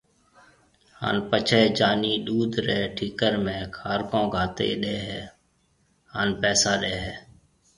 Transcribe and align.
ھاڻ 0.99 1.15
پڇيَ 1.29 1.61
جانِي 1.77 2.13
ڏُوڌ 2.25 2.51
رَي 2.67 2.79
ٺڪر 2.95 3.33
۾ 3.45 3.57
کارڪون 3.77 4.23
گھاتيَ 4.33 4.69
ڏَي 4.81 4.95
ھيََََ 5.07 5.21
ھان 6.13 6.27
پيسا 6.41 6.71
ڏَي 6.81 6.95
ھيََََ 7.03 7.15